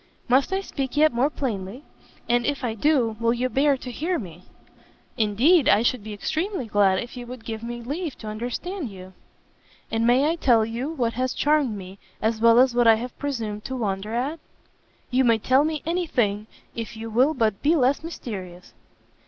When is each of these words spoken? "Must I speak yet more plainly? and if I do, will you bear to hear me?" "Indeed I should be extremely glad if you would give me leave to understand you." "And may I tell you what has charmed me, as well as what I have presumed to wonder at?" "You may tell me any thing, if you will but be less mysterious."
"Must 0.27 0.51
I 0.51 0.61
speak 0.61 0.97
yet 0.97 1.13
more 1.13 1.29
plainly? 1.29 1.83
and 2.27 2.43
if 2.43 2.63
I 2.63 2.73
do, 2.73 3.15
will 3.19 3.35
you 3.35 3.49
bear 3.49 3.77
to 3.77 3.91
hear 3.91 4.17
me?" 4.17 4.45
"Indeed 5.15 5.69
I 5.69 5.83
should 5.83 6.03
be 6.03 6.11
extremely 6.11 6.65
glad 6.65 6.97
if 6.97 7.15
you 7.15 7.27
would 7.27 7.45
give 7.45 7.61
me 7.61 7.83
leave 7.83 8.17
to 8.17 8.27
understand 8.27 8.89
you." 8.89 9.13
"And 9.91 10.07
may 10.07 10.27
I 10.27 10.37
tell 10.37 10.65
you 10.65 10.89
what 10.91 11.13
has 11.13 11.35
charmed 11.35 11.77
me, 11.77 11.99
as 12.19 12.41
well 12.41 12.57
as 12.57 12.73
what 12.73 12.87
I 12.87 12.95
have 12.95 13.15
presumed 13.19 13.63
to 13.65 13.75
wonder 13.75 14.15
at?" 14.15 14.39
"You 15.11 15.23
may 15.23 15.37
tell 15.37 15.63
me 15.63 15.83
any 15.85 16.07
thing, 16.07 16.47
if 16.75 16.97
you 16.97 17.11
will 17.11 17.35
but 17.35 17.61
be 17.61 17.75
less 17.75 18.03
mysterious." 18.03 18.73